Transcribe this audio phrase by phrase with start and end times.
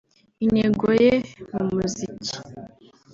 [0.43, 1.13] Intego ye
[1.53, 2.35] mu muziki